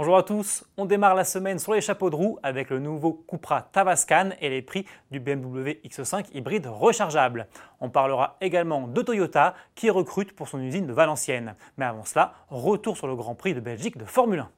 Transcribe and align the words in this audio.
Bonjour 0.00 0.16
à 0.16 0.22
tous, 0.22 0.64
on 0.78 0.86
démarre 0.86 1.14
la 1.14 1.24
semaine 1.24 1.58
sur 1.58 1.74
les 1.74 1.82
chapeaux 1.82 2.08
de 2.08 2.16
roue 2.16 2.38
avec 2.42 2.70
le 2.70 2.78
nouveau 2.78 3.22
Cupra 3.28 3.60
Tavascan 3.60 4.30
et 4.40 4.48
les 4.48 4.62
prix 4.62 4.86
du 5.10 5.20
BMW 5.20 5.78
X5 5.84 6.24
hybride 6.32 6.66
rechargeable. 6.66 7.48
On 7.82 7.90
parlera 7.90 8.38
également 8.40 8.88
de 8.88 9.02
Toyota 9.02 9.54
qui 9.74 9.90
recrute 9.90 10.32
pour 10.32 10.48
son 10.48 10.58
usine 10.58 10.86
de 10.86 10.94
Valenciennes. 10.94 11.54
Mais 11.76 11.84
avant 11.84 12.06
cela, 12.06 12.32
retour 12.48 12.96
sur 12.96 13.08
le 13.08 13.14
Grand 13.14 13.34
Prix 13.34 13.52
de 13.52 13.60
Belgique 13.60 13.98
de 13.98 14.06
Formule 14.06 14.38
1. 14.38 14.50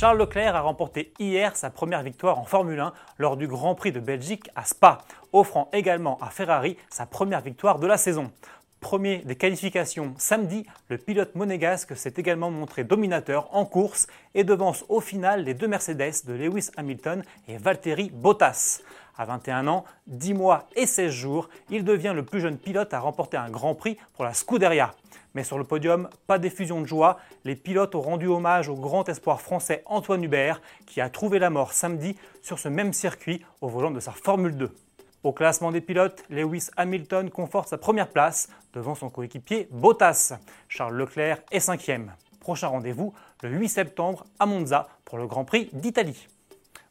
Charles 0.00 0.16
Leclerc 0.16 0.56
a 0.56 0.62
remporté 0.62 1.12
hier 1.18 1.54
sa 1.56 1.68
première 1.68 2.02
victoire 2.02 2.38
en 2.38 2.44
Formule 2.44 2.80
1 2.80 2.94
lors 3.18 3.36
du 3.36 3.46
Grand 3.46 3.74
Prix 3.74 3.92
de 3.92 4.00
Belgique 4.00 4.48
à 4.56 4.64
Spa, 4.64 4.96
offrant 5.34 5.68
également 5.74 6.16
à 6.22 6.30
Ferrari 6.30 6.78
sa 6.88 7.04
première 7.04 7.42
victoire 7.42 7.78
de 7.78 7.86
la 7.86 7.98
saison. 7.98 8.32
Premier 8.80 9.18
des 9.18 9.36
qualifications 9.36 10.14
samedi, 10.16 10.66
le 10.88 10.96
pilote 10.96 11.34
monégasque 11.34 11.94
s'est 11.96 12.14
également 12.16 12.50
montré 12.50 12.82
dominateur 12.82 13.54
en 13.54 13.66
course 13.66 14.06
et 14.34 14.42
devance 14.42 14.86
au 14.88 15.00
final 15.00 15.44
les 15.44 15.52
deux 15.52 15.68
Mercedes 15.68 16.24
de 16.26 16.32
Lewis 16.32 16.70
Hamilton 16.78 17.22
et 17.46 17.58
Valtteri 17.58 18.10
Bottas. 18.10 18.80
À 19.18 19.26
21 19.26 19.66
ans, 19.68 19.84
10 20.06 20.32
mois 20.32 20.66
et 20.76 20.86
16 20.86 21.12
jours, 21.12 21.50
il 21.68 21.84
devient 21.84 22.12
le 22.14 22.24
plus 22.24 22.40
jeune 22.40 22.56
pilote 22.56 22.94
à 22.94 23.00
remporter 23.00 23.36
un 23.36 23.50
Grand 23.50 23.74
Prix 23.74 23.98
pour 24.14 24.24
la 24.24 24.32
Scuderia. 24.32 24.94
Mais 25.34 25.44
sur 25.44 25.58
le 25.58 25.64
podium, 25.64 26.08
pas 26.26 26.38
d'effusion 26.38 26.80
de 26.80 26.86
joie. 26.86 27.18
Les 27.44 27.56
pilotes 27.56 27.94
ont 27.94 28.00
rendu 28.00 28.28
hommage 28.28 28.70
au 28.70 28.76
grand 28.76 29.08
espoir 29.10 29.42
français 29.42 29.82
Antoine 29.84 30.24
Hubert, 30.24 30.62
qui 30.86 31.02
a 31.02 31.10
trouvé 31.10 31.38
la 31.38 31.50
mort 31.50 31.74
samedi 31.74 32.16
sur 32.40 32.58
ce 32.58 32.68
même 32.68 32.94
circuit 32.94 33.44
au 33.60 33.68
volant 33.68 33.90
de 33.90 34.00
sa 34.00 34.12
Formule 34.12 34.56
2. 34.56 34.74
Au 35.22 35.32
classement 35.32 35.70
des 35.70 35.82
pilotes, 35.82 36.24
Lewis 36.30 36.68
Hamilton 36.78 37.28
conforte 37.28 37.68
sa 37.68 37.76
première 37.76 38.08
place 38.08 38.48
devant 38.72 38.94
son 38.94 39.10
coéquipier 39.10 39.68
Bottas. 39.70 40.38
Charles 40.68 40.96
Leclerc 40.96 41.42
est 41.50 41.60
cinquième. 41.60 42.14
Prochain 42.40 42.68
rendez-vous 42.68 43.12
le 43.42 43.50
8 43.50 43.68
septembre 43.68 44.24
à 44.38 44.46
Monza 44.46 44.88
pour 45.04 45.18
le 45.18 45.26
Grand 45.26 45.44
Prix 45.44 45.68
d'Italie. 45.74 46.26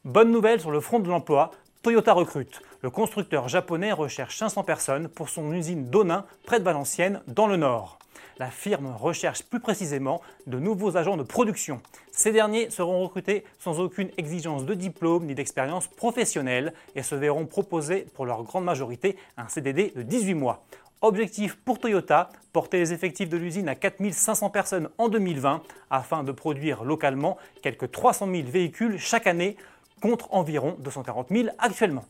Bonne 0.05 0.31
nouvelle 0.31 0.59
sur 0.59 0.69
le 0.69 0.79
front 0.79 0.99
de 0.99 1.09
l'emploi, 1.09 1.49
Toyota 1.81 2.13
recrute. 2.13 2.61
Le 2.81 2.91
constructeur 2.91 3.47
japonais 3.47 3.93
recherche 3.93 4.37
500 4.37 4.63
personnes 4.63 5.07
pour 5.07 5.29
son 5.29 5.51
usine 5.51 5.89
d'Onin 5.89 6.25
près 6.45 6.59
de 6.59 6.65
Valenciennes 6.65 7.23
dans 7.27 7.47
le 7.47 7.57
nord 7.57 7.97
la 8.39 8.49
firme 8.49 8.95
recherche 8.97 9.43
plus 9.43 9.59
précisément 9.59 10.21
de 10.47 10.57
nouveaux 10.57 10.97
agents 10.97 11.17
de 11.17 11.23
production. 11.23 11.81
Ces 12.11 12.31
derniers 12.31 12.69
seront 12.69 13.03
recrutés 13.03 13.43
sans 13.59 13.79
aucune 13.79 14.09
exigence 14.17 14.65
de 14.65 14.73
diplôme 14.73 15.25
ni 15.25 15.35
d'expérience 15.35 15.87
professionnelle 15.87 16.73
et 16.95 17.03
se 17.03 17.15
verront 17.15 17.45
proposer 17.45 18.07
pour 18.15 18.25
leur 18.25 18.43
grande 18.43 18.63
majorité 18.63 19.17
un 19.37 19.47
CDD 19.49 19.91
de 19.95 20.01
18 20.01 20.33
mois. 20.33 20.63
Objectif 21.01 21.55
pour 21.55 21.79
Toyota, 21.79 22.29
porter 22.51 22.79
les 22.79 22.91
effectifs 22.91 23.29
de 23.29 23.37
l'usine 23.37 23.69
à 23.69 23.75
4500 23.75 24.49
personnes 24.49 24.89
en 24.97 25.07
2020 25.07 25.61
afin 25.89 26.23
de 26.23 26.31
produire 26.31 26.83
localement 26.83 27.37
quelques 27.61 27.91
300 27.91 28.27
000 28.31 28.47
véhicules 28.49 28.97
chaque 28.97 29.27
année 29.27 29.55
contre 30.01 30.33
environ 30.33 30.75
240 30.79 31.27
000 31.29 31.49
actuellement. 31.57 32.05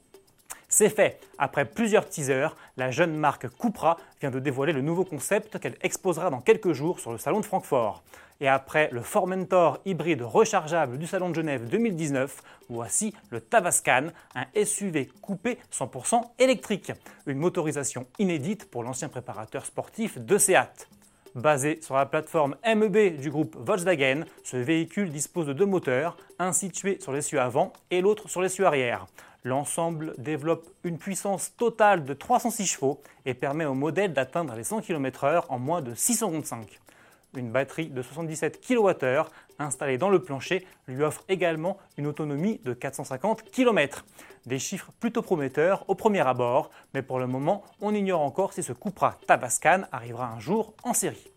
C'est 0.72 0.90
fait. 0.90 1.20
Après 1.40 1.66
plusieurs 1.66 2.08
teasers, 2.08 2.56
la 2.78 2.92
jeune 2.92 3.16
marque 3.16 3.50
Cupra 3.58 3.98
vient 4.22 4.30
de 4.30 4.38
dévoiler 4.38 4.72
le 4.72 4.84
nouveau 4.84 5.04
concept 5.04 5.58
qu'elle 5.58 5.76
exposera 5.82 6.30
dans 6.30 6.42
quelques 6.42 6.74
jours 6.74 7.00
sur 7.00 7.12
le 7.12 7.18
salon 7.18 7.40
de 7.40 7.46
Francfort. 7.46 8.04
Et 8.40 8.48
après 8.48 8.88
le 8.92 9.02
Formentor 9.02 9.80
hybride 9.86 10.22
rechargeable 10.22 11.00
du 11.00 11.08
salon 11.08 11.30
de 11.32 11.36
Genève 11.36 11.68
2019, 11.68 12.44
voici 12.70 13.16
le 13.32 13.42
Tavascan, 13.42 14.10
un 14.36 14.46
SUV 14.64 15.08
coupé 15.24 15.58
100% 15.74 16.22
électrique. 16.38 16.92
Une 17.26 17.40
motorisation 17.40 18.06
inédite 18.20 18.70
pour 18.70 18.84
l'ancien 18.84 19.10
préparateur 19.10 19.66
sportif 19.66 20.20
de 20.20 20.38
Seat. 20.38 20.88
Basé 21.34 21.80
sur 21.82 21.96
la 21.96 22.06
plateforme 22.06 22.56
MEB 22.64 23.20
du 23.20 23.32
groupe 23.32 23.56
Volkswagen, 23.58 24.24
ce 24.44 24.58
véhicule 24.58 25.10
dispose 25.10 25.48
de 25.48 25.54
deux 25.54 25.66
moteurs, 25.66 26.16
un 26.38 26.54
situé 26.54 27.00
sur 27.02 27.12
l'essieu 27.12 27.42
avant 27.42 27.74
et 27.90 28.02
l'autre 28.02 28.30
sur 28.30 28.42
l'essieu 28.42 28.66
arrière. 28.66 29.08
L'ensemble 29.46 30.16
développe 30.18 30.68
une 30.84 30.98
puissance 30.98 31.56
totale 31.56 32.04
de 32.04 32.14
306 32.14 32.66
chevaux 32.66 33.02
et 33.26 33.34
permet 33.34 33.66
au 33.66 33.74
modèle 33.74 34.12
d'atteindre 34.12 34.54
les 34.56 34.66
100 34.66 34.82
km/h 34.82 35.44
en 35.48 35.60
moins 35.60 35.82
de 35.82 35.94
6 35.96 36.16
secondes 36.16 36.46
5. 36.46 36.80
Une 37.36 37.52
batterie 37.52 37.88
de 37.88 38.02
77 38.02 38.60
kWh 38.60 39.30
installée 39.60 39.98
dans 39.98 40.10
le 40.10 40.22
plancher 40.22 40.66
lui 40.88 41.04
offre 41.04 41.24
également 41.30 41.78
une 41.98 42.08
autonomie 42.08 42.60
de 42.66 42.74
450 42.74 43.44
km. 43.44 44.04
Des 44.46 44.60
chiffres 44.60 44.92
plutôt 45.00 45.22
prometteurs 45.22 45.86
au 45.88 45.96
premier 45.96 46.28
abord, 46.28 46.72
mais 46.94 47.02
pour 47.02 47.20
le 47.20 47.28
moment, 47.28 47.64
on 47.82 47.94
ignore 47.94 48.22
encore 48.22 48.52
si 48.52 48.64
ce 48.64 48.74
Cupra 48.74 49.20
Tabascan 49.28 49.84
arrivera 49.92 50.28
un 50.28 50.40
jour 50.40 50.74
en 50.84 50.94
série. 50.94 51.32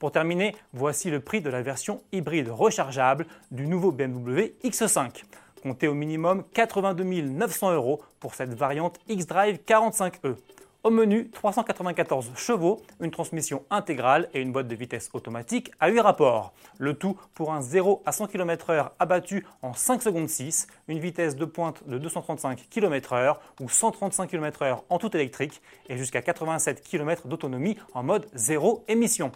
Pour 0.00 0.10
terminer, 0.10 0.56
voici 0.72 1.10
le 1.10 1.20
prix 1.20 1.40
de 1.40 1.50
la 1.50 1.62
version 1.62 2.02
hybride 2.10 2.48
rechargeable 2.48 3.26
du 3.52 3.68
nouveau 3.68 3.92
BMW 3.92 4.54
X5. 4.64 5.24
Comptez 5.62 5.86
au 5.86 5.94
minimum 5.94 6.42
82 6.54 7.04
900 7.04 7.72
euros 7.74 8.00
pour 8.18 8.34
cette 8.34 8.52
variante 8.52 8.98
X-Drive 9.08 9.60
45e. 9.64 10.34
Au 10.82 10.90
menu, 10.90 11.30
394 11.30 12.32
chevaux, 12.34 12.82
une 12.98 13.12
transmission 13.12 13.62
intégrale 13.70 14.28
et 14.34 14.40
une 14.40 14.50
boîte 14.50 14.66
de 14.66 14.74
vitesse 14.74 15.08
automatique 15.12 15.70
à 15.78 15.88
8 15.88 16.00
rapports. 16.00 16.52
Le 16.78 16.94
tout 16.94 17.16
pour 17.34 17.52
un 17.52 17.62
0 17.62 18.02
à 18.04 18.10
100 18.10 18.26
km/h 18.26 18.90
abattu 18.98 19.46
en 19.62 19.72
5 19.72 20.02
secondes 20.02 20.28
6, 20.28 20.66
une 20.88 20.98
vitesse 20.98 21.36
de 21.36 21.44
pointe 21.44 21.86
de 21.86 21.96
235 21.98 22.68
km/h 22.68 23.36
ou 23.60 23.68
135 23.68 24.28
km/h 24.28 24.80
en 24.88 24.98
tout 24.98 25.16
électrique 25.16 25.62
et 25.88 25.96
jusqu'à 25.96 26.22
87 26.22 26.82
km 26.82 27.28
d'autonomie 27.28 27.78
en 27.94 28.02
mode 28.02 28.26
zéro 28.34 28.82
émission. 28.88 29.30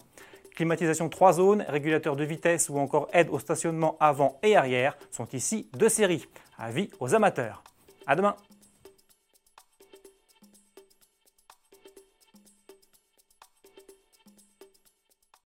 Climatisation 0.57 1.11
3 1.11 1.35
zones, 1.35 1.67
régulateur 1.69 2.17
de 2.17 2.25
vitesse 2.25 2.71
ou 2.71 2.79
encore 2.79 3.09
aide 3.13 3.29
au 3.31 3.39
stationnement 3.39 3.99
avant 4.01 4.39
et 4.43 4.57
arrière 4.57 4.97
sont 5.11 5.29
ici 5.35 5.69
de 5.77 5.87
série. 5.87 6.25
Avis 6.59 6.89
aux 6.99 7.15
amateurs. 7.15 7.63
À 8.07 8.17
demain 8.17 8.35